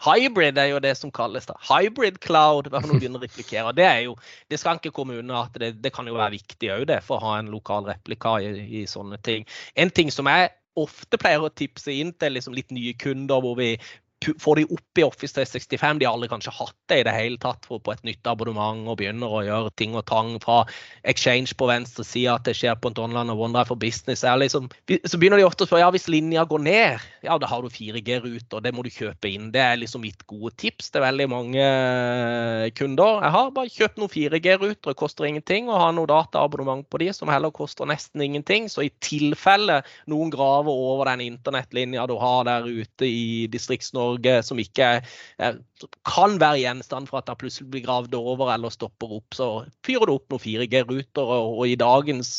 [0.01, 1.55] Hybrid er jo det som kalles da.
[1.69, 2.71] Hybrid cloud.
[2.71, 3.73] hva for begynner å replikere.
[3.77, 4.15] Det er jo,
[4.49, 7.19] det skal ikke komme unna at det, det kan jo være viktig òg, det, for
[7.19, 9.45] å ha en lokal replika i, i, sånne ting.
[9.75, 13.57] En ting som jeg ofte pleier å tipse inn til liksom litt nye kunder hvor
[13.59, 13.75] vi
[14.21, 15.99] får de opp i Office 365.
[15.99, 18.99] De har aldri kanskje hatt det i det hele tatt på et nytt abonnement og
[18.99, 20.61] begynner å gjøre ting og tang fra
[21.07, 24.23] Exchange på venstre side til SharePoint Online og OneDrive for Business.
[24.23, 24.69] Liksom,
[25.05, 27.71] så begynner de ofte å spørre ja, hvis linja går ned, ja da har du
[27.73, 29.49] 4G-ruter, det må du kjøpe inn.
[29.53, 33.21] Det er liksom mitt gode tips til veldig mange eh, kunder.
[33.25, 37.09] Jeg har bare kjøpt noen 4G-ruter, det koster ingenting, og har noe dataabonnement på de
[37.15, 38.69] som heller koster nesten ingenting.
[38.69, 39.81] Så i tilfelle
[40.11, 45.59] noen graver over den internettlinja du har der ute i Distrikts-Norge, Norge som ikke er,
[46.07, 49.37] kan være gjenstand for at det plutselig blir gravd over eller stopper opp.
[49.37, 49.49] Så
[49.87, 52.33] fyrer du opp noen 4G-ruter, og, og, i dagens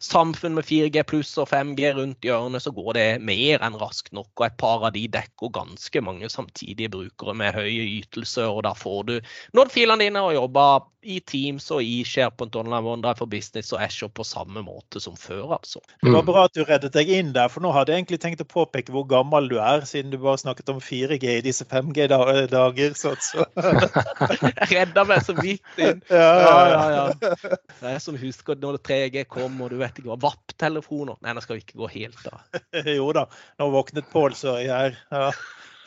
[0.00, 4.30] samfunn med 4G pluss og 5G rundt hjørnet, så går det mer enn raskt nok.
[4.38, 8.74] Og et par av de dekker ganske mange samtidige brukere med høye ytelser, og da
[8.76, 9.14] får du
[9.56, 13.80] nådd filene dine og jobber i Teams og i SharePoint Online OneDrive for Business og
[13.80, 15.80] Azure på samme måte som før, altså.
[16.02, 18.44] Det var bra at du reddet deg inn der, for nå hadde jeg egentlig tenkt
[18.44, 22.96] å påpeke hvor gammel du er, siden du bare snakket om 4G i disse 5G-dager.
[22.98, 23.46] Så, så.
[23.56, 26.04] jeg redda meg så vidt inn.
[26.12, 26.82] Ja, ja, ja.
[26.98, 27.56] ja.
[27.80, 31.42] Det er som husker når 3G kom, og du vet ikke hva VAP-telefoner Nei, nå
[31.44, 32.60] skal vi ikke gå helt da.
[32.98, 33.26] jo da,
[33.60, 35.00] nå våknet Pål Sørøy her.
[35.12, 35.30] Ja.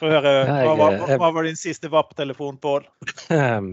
[0.03, 0.31] Få høre.
[0.49, 2.83] Hva var, hva var, din siste VAP-telefon, Pål?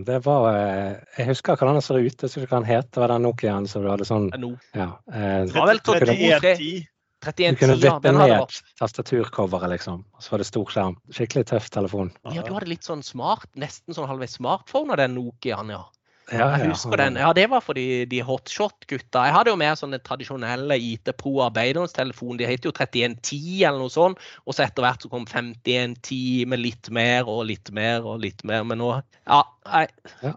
[0.06, 2.14] Det var eh, Jeg husker hva den ser ut.
[2.14, 2.90] Jeg husker hva den het.
[2.92, 4.28] Det var den Nokiaen som du hadde sånn
[4.76, 6.86] ja, eh, Det var vel 3110.
[7.20, 10.04] Du kunne vippe ned tastaturcoveret, liksom.
[10.16, 10.94] Og så var det stor skjerm.
[11.12, 12.14] Skikkelig tøff telefon.
[12.32, 15.82] Ja, du hadde litt sånn smart, nesten sånn halvveis smartphone av den Nokiaen, ja.
[16.30, 17.16] Ja, jeg husker den.
[17.18, 19.24] Ja, Det var for de, de hotshot-gutta.
[19.26, 22.38] Jeg hadde jo mer sånne tradisjonelle IT Pro arbeiderens telefon.
[22.38, 24.20] De het jo 3110 eller noe sånt.
[24.46, 28.44] Og så etter hvert så kom 5110 med litt mer og litt mer og litt
[28.46, 28.66] mer.
[28.68, 28.92] Men nå
[29.26, 29.86] Ja, nei.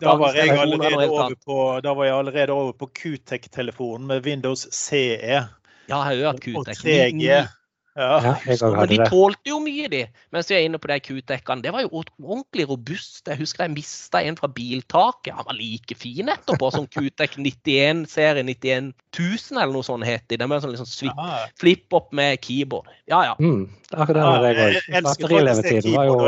[0.02, 4.68] Da var jeg allerede over på, da var jeg allerede over på Qtec-telefonen med Windows
[4.74, 5.14] CE.
[5.38, 5.46] Ja,
[5.90, 6.58] jeg har hørt Qtec.
[6.58, 7.44] Og 3G.
[7.96, 8.36] Ja.
[8.48, 10.02] ja men de tålte jo mye, de.
[10.34, 11.62] Mens vi er inne på de Q-dekkene.
[11.62, 13.22] Det var jo ordentlig robust.
[13.30, 15.36] Jeg husker jeg mista en fra biltaket.
[15.38, 20.40] Han var like fin etterpå som Q-dekk 91-serie 91 000 eller noe sånt het de.
[20.42, 21.14] Det var sånn liksom
[21.62, 22.90] flip opp med keyboard.
[23.06, 23.38] Ja, ja.
[23.38, 24.94] Mm, det akkurat det jeg òg.
[25.10, 26.20] Batterilevetiden var jo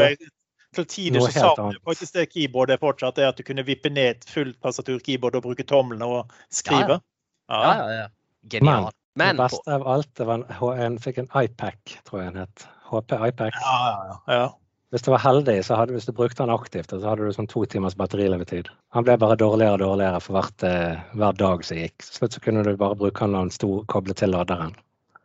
[0.76, 4.26] til tider så sa du faktisk det keyboardet fortsatt er at du kunne vippe ned
[4.28, 7.00] fullt tastatur-keyboard og bruke tomlene og skrive.
[7.48, 7.74] Ja, ja.
[7.80, 8.08] ja, ja.
[8.52, 8.98] Genialt.
[9.16, 12.44] Men, det beste av alt det var en, en fikk en iPack, tror jeg den
[12.44, 12.68] het.
[12.90, 13.58] HP iPack.
[13.64, 14.46] Ja, ja, ja.
[14.94, 17.50] Hvis du var heldig, så hadde, hvis du brukte den aktivt, så hadde du sånn
[17.52, 18.70] to timers batterilevetid.
[18.96, 21.98] Han ble bare dårligere og dårligere for hvert, eh, hver dag som gikk.
[22.04, 24.76] Til slutt så kunne du bare bruke den når den sto koblet til laderen.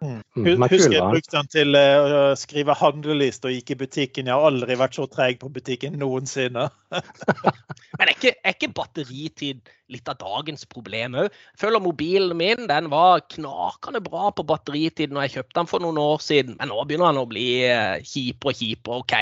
[0.01, 0.63] Mm.
[0.65, 4.31] husker jeg brukte den til eh, å skrive handleliste og gikk i butikken.
[4.31, 6.71] Jeg har aldri vært så treg på butikken noensinne.
[7.99, 9.61] Men er ikke, er ikke batteritid
[9.91, 11.37] litt av dagens problem òg.
[11.59, 15.99] Føler mobilen min den var knakende bra på batteritid når jeg kjøpte den for noen
[16.01, 16.57] år siden.
[16.61, 19.01] Men nå begynner den å bli eh, kjipere og kjipere.
[19.03, 19.15] OK,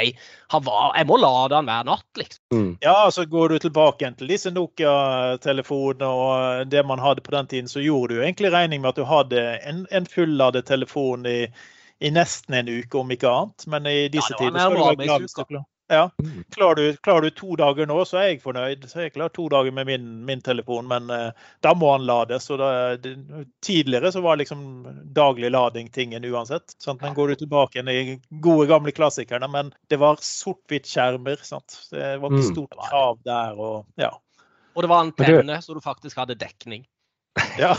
[0.53, 2.45] jeg må lade den hver natt, liksom.
[2.55, 2.71] Mm.
[2.85, 7.51] Ja, så går du tilbake igjen til disse Nokia-telefonene og det man hadde på den
[7.51, 11.41] tiden, så gjorde du egentlig regning med at du hadde en, en fulladet telefon i,
[11.99, 13.67] i, nesten en uke, om ikke annet.
[13.73, 16.11] Men i disse ja, tider skal du være glad hvis du ja.
[16.23, 16.45] Mm.
[16.55, 18.85] Klarer du, klarer du, to dager nå, så er jeg fornøyd.
[18.91, 21.31] Så jeg klarer to dager med min, min telefon, men uh,
[21.65, 22.51] da må han lades.
[22.53, 22.69] Og da,
[23.01, 23.15] det,
[23.65, 24.61] tidligere så var liksom
[25.17, 26.77] daglig lading tingen uansett.
[26.77, 27.01] Sant?
[27.03, 31.41] Men går du tilbake igjen i gode, gamle klassikerne, men det var sort-hvitt-skjermer.
[31.41, 32.53] Det var ikke mm.
[32.53, 33.57] stort krav der.
[33.57, 34.13] Og, ja.
[34.75, 36.85] og det var antenne, så du faktisk hadde dekning.
[37.59, 37.77] Ja.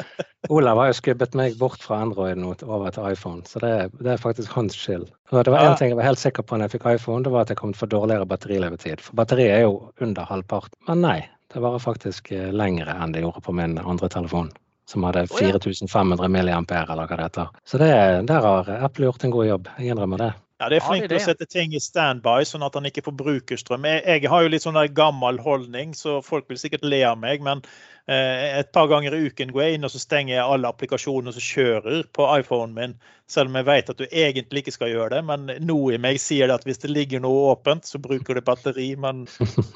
[0.48, 4.14] Olav har jo skubbet meg bort fra Android nå over til iPhone, så det, det
[4.14, 5.06] er faktisk hans skyld.
[5.30, 5.76] Og det var én ja.
[5.78, 7.74] ting jeg var helt sikker på når jeg fikk iPhone, det var at jeg kom
[7.74, 9.04] til å få dårligere batterilevetid.
[9.04, 10.78] For batteriet er jo under halvparten.
[10.88, 11.18] Men nei,
[11.54, 14.50] det varer faktisk eh, lengre enn det gjorde på min andre telefon.
[14.90, 17.50] Som hadde 4500 milliampere, eller hva det heter.
[17.68, 17.92] Så det,
[18.26, 19.68] der har Apple gjort en god jobb.
[19.78, 20.30] Jeg innrømmer det.
[20.60, 23.56] Ja, Det er flink til å sette ting i standby, sånn at han ikke forbruker
[23.56, 23.86] strøm.
[23.88, 27.16] Jeg, jeg har jo litt sånn der gammel holdning, så folk vil sikkert le av
[27.22, 27.40] meg.
[27.46, 27.64] Men
[28.10, 31.34] Eh, et par ganger i uken går jeg inn og så stenger jeg alle applikasjoner
[31.36, 32.94] som kjører på iPhonen min.
[33.30, 35.20] Selv om jeg vet at du egentlig ikke skal gjøre det.
[35.28, 38.42] Men noe i meg sier det at hvis det ligger noe åpent, så bruker du
[38.42, 38.88] batteri.
[38.98, 39.28] Men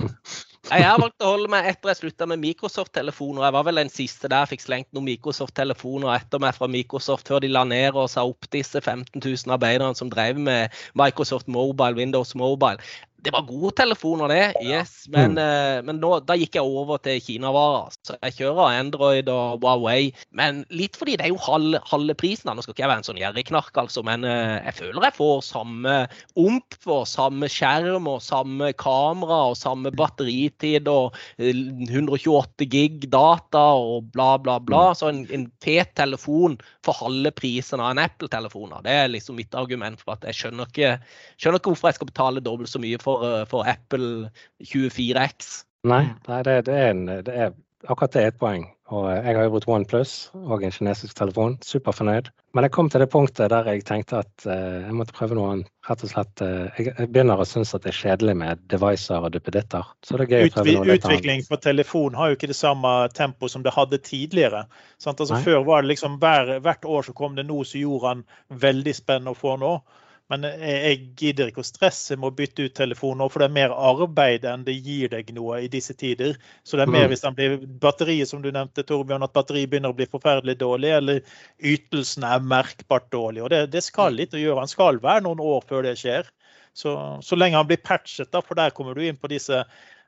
[0.65, 3.43] Jeg har valgt å holde meg etter jeg slutta med Microsoft-telefoner.
[3.45, 7.29] Jeg var vel den siste der jeg fikk slengt noen Microsoft-telefoner etter meg fra Microsoft
[7.29, 11.53] før de la ned og sa opp disse 15 000 arbeiderne som drev med Microsoft
[11.53, 12.81] Mobile, Windows Mobile
[13.25, 14.43] det var gode telefoner, det.
[14.63, 15.39] yes, Men, Mm.
[15.41, 17.95] eh, men nå, da gikk jeg over til Kinavarer.
[18.05, 20.13] Så jeg kjører Android og Huawei.
[20.31, 22.47] Men litt fordi det er jo halve, halve prisen.
[22.51, 22.55] da.
[22.55, 25.43] Nå skal ikke jeg være en sånn gjerrigknark, altså, men eh, jeg føler jeg får
[25.47, 25.95] samme
[26.37, 31.55] omp for samme skjerm og samme kamera og samme batteritid og eh,
[31.89, 34.93] 128 gig data og bla, bla, bla.
[34.95, 38.75] Så en, en fet telefon for halve prisen av en Apple-telefon.
[38.85, 40.95] Det er liksom mitt argument for at jeg skjønner ikke,
[41.41, 44.31] skjønner ikke hvorfor jeg skal betale dobbelt så mye for, eh, for Apple
[44.65, 45.65] 24X.
[45.91, 47.53] Nei, nei det, det, er en, det er
[47.89, 48.65] akkurat det er et poeng.
[48.93, 51.57] Og eh, jeg har jo brukt OnePlus og en kinesisk telefon.
[51.65, 52.29] Superfornøyd.
[52.55, 55.55] Men jeg kom til det punktet der jeg tenkte at eh, jeg måtte prøve noe
[55.55, 55.71] annet.
[55.89, 59.25] Rett og slett, eh, jeg, jeg begynner å synes at det er kjedelig med devicer
[59.25, 59.91] og duppeditter.
[60.05, 61.09] Så det er gøy å prøve noe litt annet.
[61.09, 64.65] utvikling for telefon har jo ikke det samme tempo som det hadde tidligere.
[65.03, 65.21] Sant?
[65.25, 68.25] Altså, før var det liksom hver, Hvert år så kom det noe som gjorde han
[68.65, 69.77] veldig spennende å få nå.
[70.35, 73.57] Men jeg, jeg gidder ikke å stresse med å bytte ut telefoner, for det er
[73.57, 76.35] mer arbeid enn det gir deg noe i disse tider.
[76.67, 77.13] Så det er mer Mm.
[77.13, 80.91] hvis den blir batteriet, som du nevnte, Torbjørn, at batteriet begynner å bli forferdelig dårlig,
[80.99, 81.21] eller
[81.63, 83.45] ytelsen er merkbart dårlig.
[83.45, 84.65] Og det, det skal litt å gjøre.
[84.65, 86.31] Han skal være noen år før det skjer.
[86.75, 86.91] Så,
[87.23, 89.63] så lenge han blir patchet, da, for der kommer du inn på disse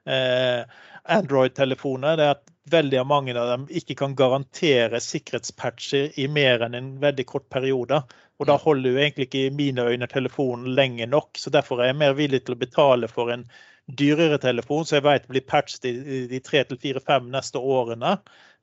[0.07, 2.19] Android-telefoner.
[2.19, 6.95] Det er at veldig mange av dem ikke kan garantere sikkerhetspatcher i mer enn en
[7.03, 8.03] veldig kort periode.
[8.39, 11.39] Og da holder jo egentlig ikke i mine øyne telefonen lenge nok.
[11.39, 13.47] Så derfor er jeg mer villig til å betale for en
[13.87, 18.17] dyrere telefon, så jeg vet blir patchet i de tre til fire, fem neste årene,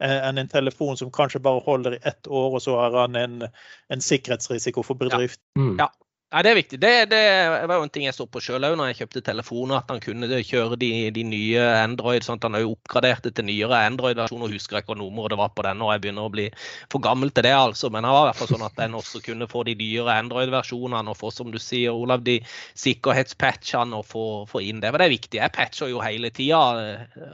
[0.03, 3.15] eh, enn en telefon som kanskje bare holder i ett år, og så har han
[3.15, 3.37] en,
[3.87, 5.39] en sikkerhetsrisiko for bedrift.
[5.59, 5.77] Mm.
[5.79, 5.87] Ja.
[6.33, 6.77] Nei, Det er viktig.
[6.81, 7.25] Det, det
[7.69, 9.99] var jo en ting jeg så på sjøl òg når jeg kjøpte telefoner, at han
[10.01, 12.25] kunne kjøre de, de nye Android.
[12.25, 14.49] sånn at Han har jo oppgradert det til nyere Android-versjoner.
[14.49, 16.47] Husker jeg hva nummeret det var på den og jeg begynner å bli
[16.89, 17.51] for gammel til det.
[17.53, 17.91] altså.
[17.93, 21.13] Men det var i hvert fall sånn at en også kunne få de nyere Android-versjonene
[21.13, 22.39] og få, som du sier, Olav, de
[22.81, 24.89] sikkerhetspatchene og få, få inn det.
[24.89, 25.41] For det er viktig.
[25.43, 26.63] Jeg patcher jo hele tida,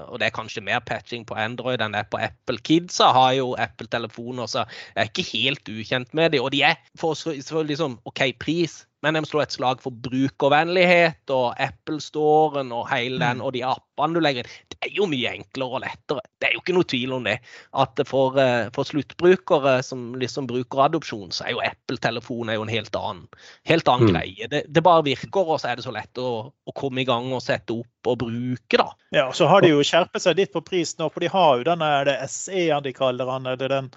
[0.10, 2.60] og det er kanskje mer patching på Android enn det er på Apple.
[2.68, 6.44] Kidsa har jo Apple-telefoner, så jeg er ikke helt ukjent med dem.
[6.44, 8.82] Og de er for selvfølgelig liksom OK, pris.
[9.00, 13.62] Men jeg må slå et slag for brukervennlighet og Apple-storen og hele den, og de
[13.64, 14.66] appene du legger inn.
[14.74, 16.24] Det er jo mye enklere og lettere.
[16.40, 17.38] Det er jo ikke noe tvil om det.
[17.80, 22.96] At for, eh, for sluttbrukere som liksom bruker adopsjon, så er jo Apple-telefon en helt
[22.96, 23.28] annen,
[23.72, 24.14] helt annen Mm.
[24.16, 24.48] greie.
[24.52, 27.32] Det, det bare virker, og så er det så lett å, å komme i gang
[27.32, 28.92] og sette opp og bruke, da.
[29.16, 31.58] Ja, og så har de jo skjerpet seg litt på pris nå, for de har
[31.58, 33.48] jo denne er det SE-en de kaller den.
[33.48, 33.92] eller den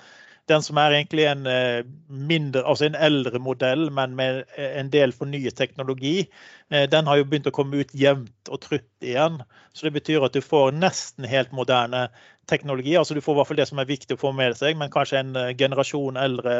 [0.50, 4.90] den som er egentlig en eh, mindre, altså en eldre modell, men med eh, en
[4.90, 6.26] del fornyet teknologi.
[6.70, 9.40] Eh, Den har jo begynt å komme ut jevnt og trutt igjen.
[9.72, 12.08] Så det betyr at du får nesten helt moderne
[12.50, 12.96] teknologi.
[12.96, 14.90] altså Du får i hvert fall det som er viktig å få med seg, men
[14.90, 16.56] kanskje en generasjon eldre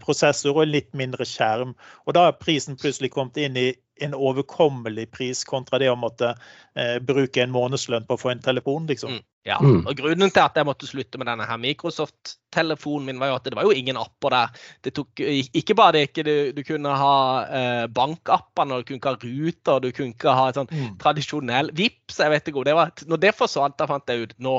[0.00, 1.74] prosessor og litt mindre skjerm.
[2.06, 6.34] Og da har prisen plutselig kommet inn i en overkommelig pris kontra det å måtte
[6.76, 9.16] eh, bruke en månedslønn på å få en telefon, liksom.
[9.16, 9.24] Mm.
[9.46, 9.84] Ja, Mm.
[9.86, 13.44] og Grunnen til at jeg måtte slutte med denne her Microsoft-telefonen min, var jo at
[13.46, 14.48] det var jo ingen apper der.
[14.82, 15.20] Det tok
[15.54, 19.80] Ikke bare det ikke du, du kunne ha eh, bankappene, du kunne ikke ha ruter,
[19.84, 20.98] du kunne ikke ha sånn Mm.
[20.98, 22.90] tradisjonell Vips, jeg vet ikke hvor det var.
[23.06, 24.56] Når det forsvant, da fant jeg ut nå,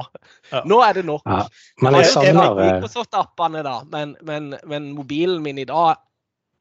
[0.54, 0.64] Ja.
[0.64, 1.22] nå er det nok.
[1.26, 1.44] Ja,
[1.82, 5.98] men jeg er savner eh, Microsoft-appene, da, men, men, men mobilen min i dag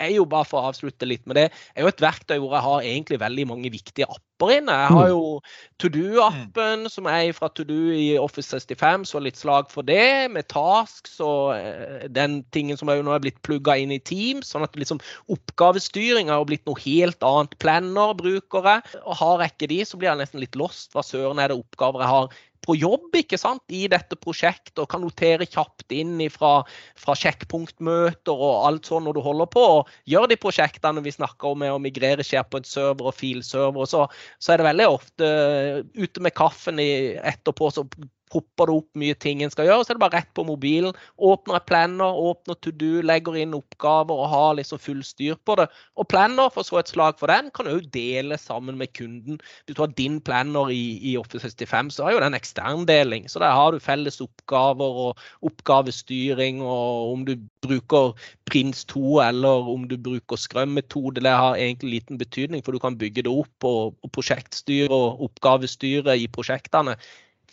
[0.00, 2.64] er jo bare for å avslutte litt med det, er jo et verktøy hvor jeg
[2.66, 4.72] har egentlig veldig mange viktige apper inne.
[4.72, 5.12] Jeg har Mm.
[5.14, 5.40] jo
[5.78, 10.30] To Do-appen, som er fra To Do i Office 65, så litt slag for det.
[10.30, 13.98] Med Tasks og eh, den tingen som er jo nå er blitt plugga inn i
[13.98, 14.52] Teams.
[14.52, 15.00] sånn at liksom
[15.32, 17.56] oppgavestyring har jo blitt noe helt annet.
[17.62, 19.00] Planner bruker jeg.
[19.06, 20.92] Og har jeg ikke de, så blir jeg nesten litt lost.
[20.92, 22.28] Hva søren er det oppgaver jeg har
[22.66, 26.60] på jobb ikke sant, i dette prosjektet, og kan notere kjapt inn fra,
[26.98, 29.64] fra sjekkpunktmøter og alt sånn når du holder på.
[29.78, 34.06] og Gjør de prosjektene vi snakker om med å migrere SharePoint-server og filserver, så,
[34.42, 37.86] så er det veldig ofte eh, ute med kaffen i, etterpå, så
[38.32, 39.84] popper det opp mye ting en skal gjøre.
[39.84, 40.96] Så er det bare rett på mobilen.
[41.22, 45.58] Åpner et planner, åpner to do, legger inn oppgaver og har liksom full styr på
[45.60, 45.68] det.
[45.96, 49.40] Og planner, for så et slag for den, kan du òg dele sammen med kunden.
[49.66, 53.28] Hvis du har din planner i, i Office 65, så har jo den eksterndeling.
[53.30, 57.36] Så der har du felles oppgaver og oppgavestyring, og om du
[57.66, 62.82] bruker Prins 2 eller om du bruker Scrum-metode, det har egentlig liten betydning, for du
[62.82, 66.96] kan bygge det opp og, og prosjektstyre og oppgavestyre i prosjektene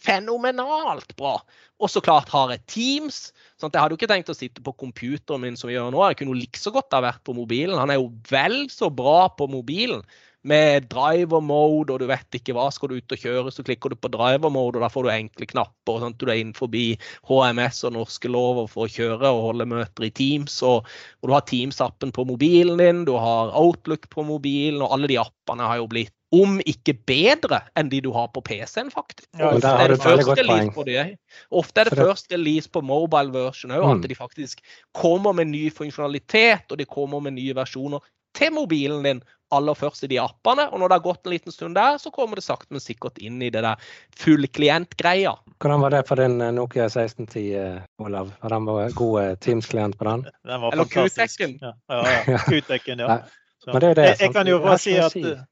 [0.04, 1.38] fenomenalt bra.
[1.84, 3.32] Og så klart har jeg Teams.
[3.60, 5.94] sånn at Jeg hadde jo ikke tenkt å sitte på computeren min som jeg gjør
[5.94, 6.04] nå.
[6.08, 7.80] Jeg kunne jo like så godt ha vært på mobilen.
[7.80, 10.04] Han er jo vel så bra på mobilen.
[10.44, 13.94] Med driver mode, og du vet ikke hva skal du ut og kjøre, så klikker
[13.94, 16.04] du på driver mode, og da får du enkle knapper.
[16.04, 16.98] at Du er inn forbi
[17.30, 20.58] HMS og norske lover for å kjøre og holde møter i Teams.
[20.68, 20.84] Og,
[21.24, 25.22] og du har Teams-appen på mobilen din, du har Outlook på mobilen, og alle de
[25.24, 29.28] appene har jo blitt om ikke bedre enn de du har på PC-en, faktisk.
[29.38, 31.04] Ja, Ofte er det et først release på det.
[31.52, 34.04] Ofte er det det- først release på mobile version òg, Mm.
[34.04, 34.60] at de faktisk
[34.94, 38.00] kommer med ny funksjonalitet og de kommer med nye versjoner
[38.34, 40.66] til mobilen din aller først i de appene.
[40.74, 43.20] Og når det har gått en liten stund der, så kommer det sakte, men sikkert
[43.22, 43.76] inn i det der
[44.18, 45.36] fullklient-greia.
[45.62, 48.32] Hvordan var det for din eh, Nokia 1610, eh, Olav?
[48.42, 50.24] Var den var god eh, Teams-klient på den?
[50.46, 51.40] Den var Eller fantastisk.
[51.40, 51.60] Q-tekken.
[51.62, 52.38] Ja, ja, ja.
[52.48, 53.18] Q-tekken, ja.
[53.68, 54.06] Men det er det.
[54.10, 55.44] jeg, jeg kan jo bare si at eh,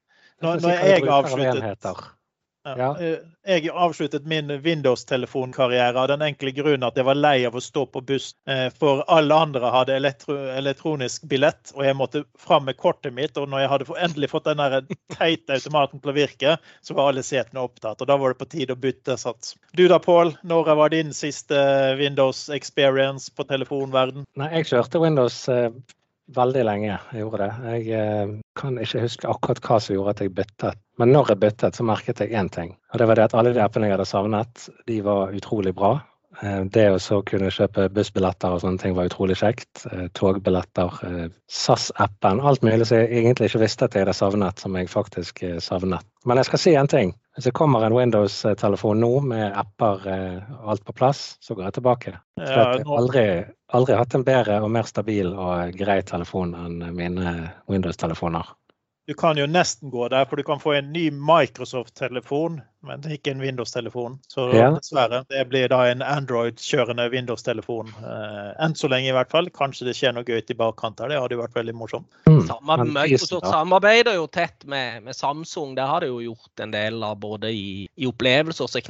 [0.42, 2.02] når, når jeg avsluttet.
[2.64, 3.00] Ja.
[3.00, 7.62] Eh, Jeg avsluttet min Windows-telefonkarriere av den enkle grunn at jeg var lei av å
[7.62, 12.68] stå på buss, eh, for alle andre hadde elektro elektronisk billett, og jeg måtte fram
[12.68, 13.34] med kortet mitt.
[13.36, 14.78] Og når jeg hadde endelig fått den der
[15.16, 16.54] teite automaten til å virke,
[16.86, 17.98] så var alle setene opptatt.
[17.98, 19.56] Og da var det på tide å bytte sats.
[19.74, 20.36] Du da, Pål.
[20.46, 21.58] Når var din siste
[21.98, 24.22] Windows experience på telefonverden?
[24.38, 25.72] Nei, jeg kjørte Windows eh,
[26.36, 26.94] veldig lenge.
[27.12, 27.72] Jeg gjorde det.
[27.72, 30.80] Jeg eh, kan ikke huske akkurat hva som gjorde at jeg byttet.
[31.00, 32.74] Men når jeg byttet, så merket jeg én ting.
[32.92, 35.96] Og det var det at alle de appene jeg hadde savnet, de var utrolig bra.
[36.40, 39.84] Eh, Det å kunne kjøpe bussbilletter og sånne ting var utrolig kjekt.
[39.90, 44.58] Eh, Togbilletter, eh, SAS-appen, alt mulig som jeg egentlig ikke visste at jeg hadde savnet,
[44.58, 46.06] som jeg faktisk savnet.
[46.24, 47.14] Men jeg skal si en ting.
[47.36, 50.04] Hvis det kommer en Windows-telefon nå med apper
[50.60, 52.12] og alt på plass, så går jeg tilbake.
[52.36, 53.24] For jeg har aldri,
[53.72, 58.52] aldri hatt en bedre og mer stabil og grei telefon enn mine Windows-telefoner.
[59.12, 63.34] Du kan jo nesten gå der, for du kan få en ny Microsoft-telefon, men ikke
[63.34, 64.14] en Windows-telefon.
[64.24, 64.70] Så Ja.
[64.72, 67.92] dessverre, det blir da en Android-kjørende Windows-telefon.
[68.00, 69.50] Eh, enn så lenge, i hvert fall.
[69.50, 71.08] Kanskje det skjer noe gøy i bakkant her.
[71.08, 72.08] Det hadde jo vært veldig morsomt.
[72.24, 72.46] Mm.
[72.48, 75.74] Samme, Microsoft samarbeider jo tett med, med Samsung.
[75.74, 78.80] Det har de jo gjort en del av både i, i opplevelser og så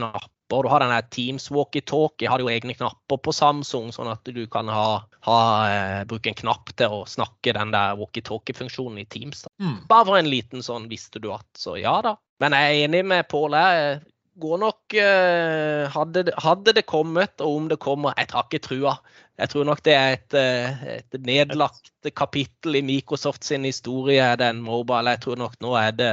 [0.52, 0.62] knapper.
[0.62, 4.68] Du har denne Teams walkietalkie, har jo egne knapper på Samsung, sånn at du kan
[4.68, 9.46] ha, ha eh, bruke en knapp til å snakke den der walkietalkie-funksjonen i Teams.
[9.60, 9.86] Mm.
[9.88, 12.16] Bare for en liten sånn visste du at, så ja da.
[12.40, 13.54] Men jeg er enig med Pål.
[13.54, 14.00] Jeg
[14.42, 18.96] går nok eh, hadde, hadde det kommet, og om det kommer, jeg tar ikke trua.
[19.42, 24.60] Jeg tror nok det er et, eh, et nedlagt kapittel i Microsoft sin historie, den
[24.62, 25.10] mobile.
[25.16, 26.10] Jeg tror nok nå er det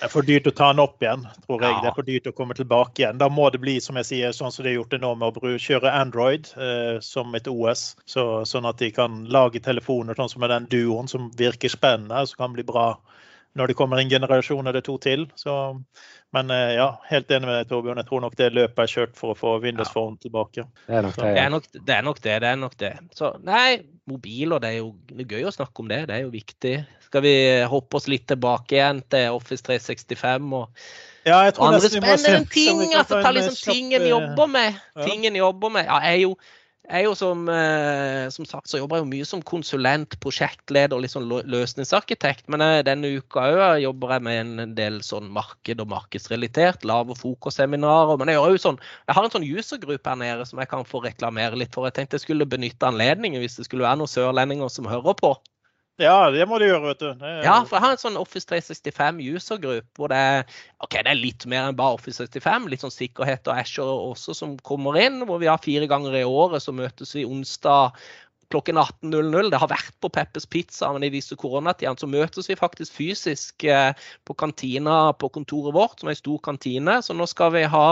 [0.00, 1.72] Det er for dyrt å ta den opp igjen, tror jeg.
[1.72, 1.80] Ja.
[1.80, 3.20] Det er for dyrt å komme tilbake igjen.
[3.22, 5.40] Da må det bli som jeg sier, sånn som de har gjort det nå med
[5.40, 7.94] å kjøre Android eh, som et OS.
[8.04, 12.26] Så, sånn at de kan lage telefoner sånn som med den duoen som virker spennende,
[12.28, 12.90] som kan bli bra
[13.56, 15.26] når det kommer en generasjon eller to til.
[15.40, 15.52] Så,
[16.36, 18.00] men eh, ja, helt enig med deg, Torbjørn.
[18.02, 19.94] Jeg tror nok det løpet er kjørt for å få Windows Ja.
[19.96, 20.66] Phone tilbake.
[20.86, 21.30] Det er nok det.
[21.32, 21.82] Det er nok det.
[21.96, 22.92] Er nok det, det er nok det.
[23.16, 26.02] Så nei, mobiler, det er jo det er gøy å snakke om det.
[26.10, 26.74] Det er jo viktig.
[27.06, 27.34] Skal vi
[27.70, 30.68] hoppe oss litt tilbake igjen til Office 365 og
[31.26, 32.84] Ja, jeg tror andre spennende ting?
[32.94, 34.78] Altså, ta liksom tingen ting en eh, jobber med.
[34.94, 35.06] ja.
[35.08, 35.88] Ting en jobber med.
[35.88, 36.36] Ja, jeg er jo
[36.88, 41.02] er jo som, eh, som sagt så jobber jeg jo mye som konsulent, prosjektleder og
[41.04, 42.46] litt sånn løsningsarkitekt.
[42.52, 46.86] Men eh, denne uka òg jobber jeg med en del sånn marked og markedsrelatert.
[46.88, 48.18] Lav- og fokusseminarer.
[48.20, 51.02] Men jeg gjør sånn, jeg har en sånn usergruppe her nede som jeg kan få
[51.04, 51.88] reklamere litt for.
[51.88, 55.36] Jeg tenkte jeg skulle benytte anledningen hvis det skulle være noen sørlendinger som hører på.
[55.98, 57.06] Ja, det må du gjøre, vet du.
[57.24, 60.44] Er- Ja, for jeg har en sånn Office 365 user group hvor det er,
[60.84, 62.66] okay, det er litt mer enn bare Office 365.
[62.68, 65.22] Litt sånn sikkerhet og Azure også som kommer inn.
[65.24, 67.96] Hvor vi har fire ganger i året så møtes vi onsdag
[68.52, 69.50] klokken 18.00.
[69.52, 73.66] Det har vært på Peppers Pizza, men i disse koronatidene så møtes vi faktisk fysisk
[73.66, 73.92] eh,
[74.26, 76.98] på kantina på kontoret vårt, som er en stor kantine.
[77.02, 77.88] Så nå skal vi ha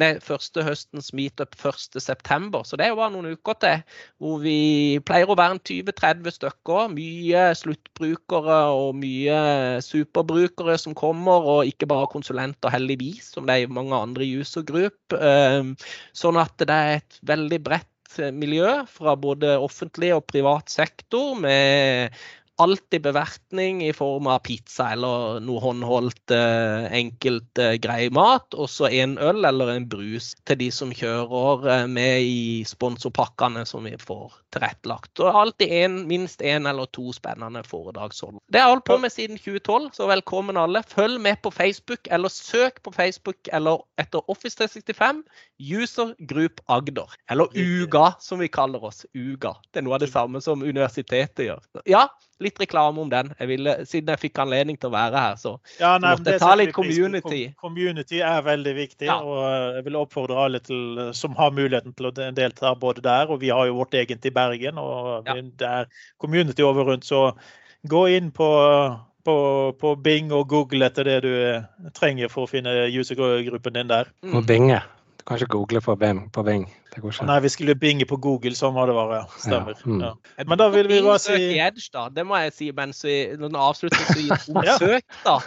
[0.00, 2.62] nei, første høstens meetup 1.9.
[2.66, 3.84] Så det er jo bare noen uker til.
[4.22, 4.58] Hvor vi
[5.06, 6.92] pleier å være en 20-30 stykker.
[6.94, 9.38] Mye sluttbrukere og mye
[9.84, 15.18] superbrukere som kommer, og ikke bare konsulenter, heldigvis, som det er mange andre user group.
[15.18, 15.74] Eh,
[16.14, 17.90] Sånn at det er et veldig bredt
[18.34, 22.14] miljø fra både offentlig og privat sektor med
[22.62, 28.54] alltid bevertning i form av pizza eller noe håndholdt eh, enkelt eh, grei mat.
[28.54, 33.66] Og så en øl eller en brus til de som kjører eh, med i sponsorpakkene
[33.66, 35.12] som vi får tilrettelagt.
[35.20, 38.40] Og alltid en, minst én eller to spennende foredragshold.
[38.52, 40.84] Det har jeg holdt på med siden 2012, så velkommen alle.
[40.94, 45.24] Følg med på Facebook, eller søk på Facebook eller etter Office 365.
[45.58, 47.10] User Group Agder.
[47.30, 49.04] Eller UGA, som vi kaller oss.
[49.14, 49.54] UGA.
[49.72, 51.62] Det er noe av det samme som universitetet gjør.
[51.88, 52.08] Ja,
[52.42, 53.32] litt reklame om den.
[53.38, 56.42] Jeg ville, siden jeg fikk anledning til å være her, så Ja, nei, Måtte jeg
[56.42, 57.42] ta litt community.
[57.60, 59.20] Community er veldig viktig, Ja.
[59.22, 63.40] og jeg vil oppfordre alle til, som har muligheten til å delta både der, og
[63.40, 64.43] vi har jo vårt eget i Bergen,
[64.78, 65.40] og Ja.
[65.58, 65.84] der er
[66.20, 67.32] community over rundt, så
[67.88, 68.48] gå inn på,
[69.24, 69.36] på,
[69.80, 71.62] på Bing og Google etter det du eh,
[71.94, 74.10] trenger for å finne usergruppen din der.
[74.22, 74.38] Mm.
[74.38, 74.46] mm.
[74.46, 74.82] binge.
[75.20, 76.30] Du kan ikke google på Bing.
[76.32, 76.66] På Bing.
[76.94, 77.26] Det går ikke.
[77.26, 79.22] Nei, vi skulle binge på Google, sånn må det være.
[79.40, 79.78] Stemmer.
[79.80, 80.02] Ja, mm.
[80.04, 80.44] Ja.
[80.46, 81.38] Men da vil vi bare si...
[81.56, 82.10] Edge, da.
[82.12, 84.76] Det må jeg si mens vi når den om Ja.
[84.78, 85.38] søk, da.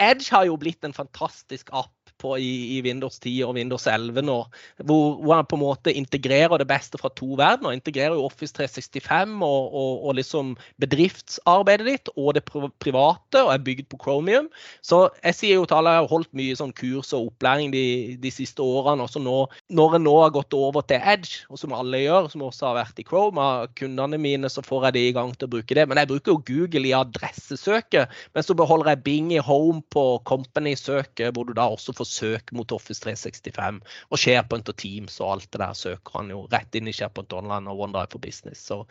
[0.00, 4.24] Edge har jo blitt en fantastisk app på i, i, Windows 10 og Windows 11
[4.26, 4.38] nå.
[4.82, 7.76] Hvor, hvor, han på en måte integrerer det beste fra to verdener.
[7.76, 13.64] Integrerer jo Office 365 og, og, og liksom bedriftsarbeidet ditt og det private, og er
[13.66, 14.50] bygd på Chromium.
[14.84, 17.84] Så jeg sier jo til alle, har holdt mye sånn kurs og opplæring de,
[18.22, 19.06] de siste årene.
[19.06, 19.38] også nå,
[19.68, 22.80] Når en nå har gått over til Edge, og som alle gjør, som også har
[22.80, 25.76] vært i Chrome, av kundene mine, så får jeg det i gang til å bruke
[25.76, 25.86] det.
[25.88, 30.04] Men jeg bruker jo Google i adressesøket, men så beholder jeg Bing i Home på
[30.28, 33.82] Company-søket, hvor du da også får søk mot Office 365.
[34.10, 37.36] Og SharePoint og Teams og alt det der søker han jo rett inn i SharePoint
[37.36, 38.64] Online og OneDrive for Business.
[38.66, 38.82] Så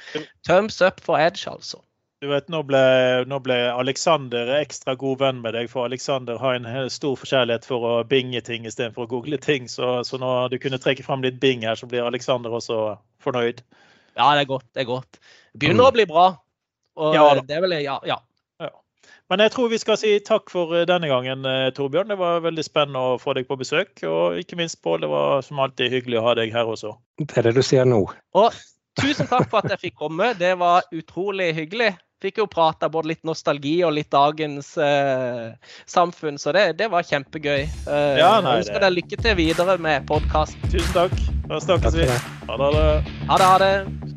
[0.47, 1.82] thumbs up for Edge, altså.
[2.24, 2.80] Du vet, Nå ble,
[3.28, 7.86] nå ble Alexander ekstra god venn med deg, for Alexander har en stor forskjellighet for
[7.86, 9.68] å binge ting istedenfor å google ting.
[9.70, 13.61] Så, så når du kunne trekke fram litt bing her, så blir Alexander også fornøyd.
[14.16, 14.68] Ja, det er godt.
[14.72, 15.20] Det er godt.
[15.59, 16.30] Begynner å bli bra.
[16.95, 18.22] Og ja, det er vel, ja, ja.
[19.32, 22.11] Men jeg tror vi skal si takk for eh, denne gangen, eh, Torbjørn.
[22.13, 23.97] Det var veldig spennende å få deg på besøk.
[24.05, 26.93] Og ikke minst, Pål, det var som alltid hyggelig å ha deg her også.
[27.23, 28.03] Det er det du sier nå.
[28.38, 28.63] Og
[29.01, 30.34] tusen takk for at jeg fikk komme.
[30.38, 31.95] Det var utrolig hyggelig.
[32.23, 35.51] Fikk jo prata både litt nostalgi og litt dagens eh,
[35.89, 37.65] samfunn, så det, det var kjempegøy.
[37.65, 40.69] Eh, ja, nei, ønsker deg lykke til videre med podkasten.
[40.71, 41.17] Tusen takk.
[41.51, 42.09] Da snakkes vi.
[42.49, 42.76] Ha det.
[43.30, 43.49] Ha det.
[43.51, 44.14] Ha det.